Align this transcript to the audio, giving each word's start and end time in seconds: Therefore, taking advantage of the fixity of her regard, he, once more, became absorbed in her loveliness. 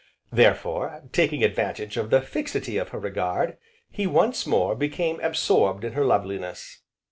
Therefore, 0.31 1.03
taking 1.11 1.43
advantage 1.43 1.95
of 1.95 2.09
the 2.09 2.23
fixity 2.23 2.77
of 2.79 2.89
her 2.89 2.97
regard, 2.97 3.57
he, 3.91 4.07
once 4.07 4.47
more, 4.47 4.75
became 4.75 5.19
absorbed 5.19 5.83
in 5.85 5.93
her 5.93 6.03
loveliness. 6.03 6.79